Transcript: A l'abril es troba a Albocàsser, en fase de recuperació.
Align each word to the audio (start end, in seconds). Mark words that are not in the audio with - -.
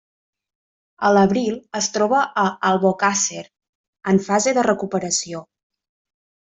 A 1.09 1.11
l'abril 1.17 1.59
es 1.81 1.91
troba 1.99 2.23
a 2.45 2.47
Albocàsser, 2.71 3.45
en 4.15 4.25
fase 4.33 4.59
de 4.61 4.69
recuperació. 4.73 5.49